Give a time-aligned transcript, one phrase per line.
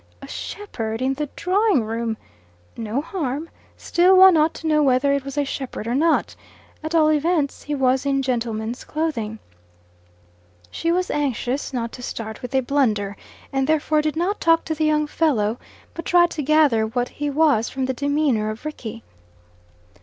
[0.19, 2.17] A shepherd in the drawing room!
[2.75, 3.51] No harm.
[3.77, 6.35] Still one ought to know whether it was a shepherd or not.
[6.83, 9.37] At all events he was in gentleman's clothing.
[10.71, 13.15] She was anxious not to start with a blunder,
[13.53, 15.59] and therefore did not talk to the young fellow,
[15.93, 19.03] but tried to gather what he was from the demeanour of Rickie.